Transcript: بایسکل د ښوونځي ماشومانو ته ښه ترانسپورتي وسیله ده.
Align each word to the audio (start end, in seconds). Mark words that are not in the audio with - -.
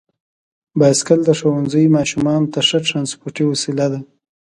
بایسکل 0.79 1.19
د 1.25 1.29
ښوونځي 1.39 1.83
ماشومانو 1.97 2.51
ته 2.53 2.59
ښه 2.67 2.79
ترانسپورتي 2.87 3.43
وسیله 3.51 3.85
ده. 3.91 3.99